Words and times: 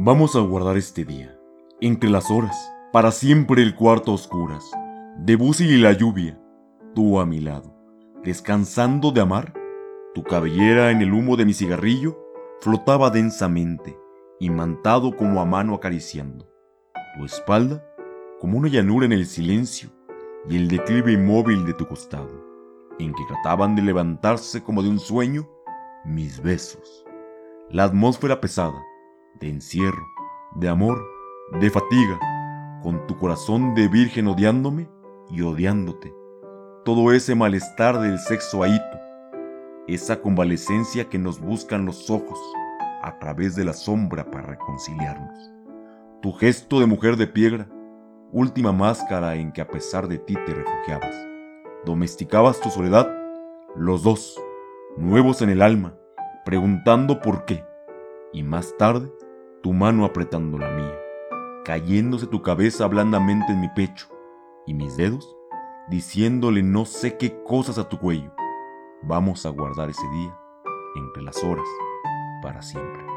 Vamos 0.00 0.36
a 0.36 0.38
guardar 0.38 0.76
este 0.76 1.04
día, 1.04 1.36
entre 1.80 2.08
las 2.08 2.30
horas, 2.30 2.72
para 2.92 3.10
siempre 3.10 3.64
el 3.64 3.74
cuarto 3.74 4.12
a 4.12 4.14
oscuras, 4.14 4.64
de 5.16 5.34
buzi 5.34 5.64
y 5.64 5.76
la 5.76 5.92
lluvia, 5.92 6.40
tú 6.94 7.18
a 7.18 7.26
mi 7.26 7.40
lado, 7.40 7.74
descansando 8.22 9.10
de 9.10 9.22
amar, 9.22 9.52
tu 10.14 10.22
cabellera 10.22 10.92
en 10.92 11.02
el 11.02 11.12
humo 11.12 11.36
de 11.36 11.44
mi 11.46 11.52
cigarrillo 11.52 12.16
flotaba 12.60 13.10
densamente, 13.10 13.98
imantado 14.38 15.16
como 15.16 15.40
a 15.40 15.44
mano 15.44 15.74
acariciando, 15.74 16.48
tu 17.16 17.24
espalda 17.24 17.84
como 18.38 18.56
una 18.56 18.68
llanura 18.68 19.04
en 19.04 19.12
el 19.12 19.26
silencio 19.26 19.90
y 20.48 20.58
el 20.58 20.68
declive 20.68 21.10
inmóvil 21.10 21.66
de 21.66 21.74
tu 21.74 21.88
costado, 21.88 22.40
en 23.00 23.12
que 23.12 23.24
trataban 23.26 23.74
de 23.74 23.82
levantarse 23.82 24.62
como 24.62 24.80
de 24.80 24.90
un 24.90 25.00
sueño 25.00 25.48
mis 26.04 26.40
besos. 26.40 27.04
La 27.68 27.82
atmósfera 27.82 28.40
pesada, 28.40 28.80
de 29.40 29.48
encierro, 29.48 30.06
de 30.54 30.68
amor, 30.68 31.02
de 31.60 31.70
fatiga, 31.70 32.18
con 32.82 33.06
tu 33.06 33.16
corazón 33.18 33.74
de 33.74 33.88
virgen 33.88 34.28
odiándome 34.28 34.88
y 35.30 35.42
odiándote. 35.42 36.14
Todo 36.84 37.12
ese 37.12 37.34
malestar 37.34 38.00
del 38.00 38.18
sexo 38.18 38.62
ahito, 38.62 38.98
esa 39.86 40.20
convalecencia 40.20 41.08
que 41.08 41.18
nos 41.18 41.40
buscan 41.40 41.84
los 41.84 42.10
ojos 42.10 42.38
a 43.02 43.18
través 43.18 43.54
de 43.54 43.64
la 43.64 43.72
sombra 43.72 44.30
para 44.30 44.46
reconciliarnos. 44.46 45.50
Tu 46.22 46.32
gesto 46.32 46.80
de 46.80 46.86
mujer 46.86 47.16
de 47.16 47.26
piedra, 47.26 47.68
última 48.32 48.72
máscara 48.72 49.36
en 49.36 49.52
que 49.52 49.60
a 49.60 49.68
pesar 49.68 50.08
de 50.08 50.18
ti 50.18 50.34
te 50.46 50.54
refugiabas. 50.54 51.14
Domesticabas 51.84 52.60
tu 52.60 52.70
soledad, 52.70 53.08
los 53.76 54.02
dos, 54.02 54.40
nuevos 54.96 55.42
en 55.42 55.50
el 55.50 55.62
alma, 55.62 55.94
preguntando 56.44 57.20
por 57.20 57.44
qué, 57.44 57.64
y 58.32 58.42
más 58.42 58.76
tarde 58.76 59.10
tu 59.62 59.72
mano 59.72 60.04
apretando 60.04 60.58
la 60.58 60.70
mía, 60.70 60.94
cayéndose 61.64 62.26
tu 62.26 62.42
cabeza 62.42 62.86
blandamente 62.86 63.52
en 63.52 63.60
mi 63.60 63.68
pecho, 63.70 64.08
y 64.66 64.74
mis 64.74 64.96
dedos 64.96 65.36
diciéndole 65.88 66.62
no 66.62 66.84
sé 66.84 67.16
qué 67.16 67.42
cosas 67.42 67.78
a 67.78 67.88
tu 67.88 67.98
cuello. 67.98 68.32
Vamos 69.02 69.46
a 69.46 69.50
guardar 69.50 69.88
ese 69.88 70.08
día 70.10 70.38
entre 70.96 71.22
las 71.22 71.42
horas 71.42 71.66
para 72.42 72.60
siempre. 72.62 73.07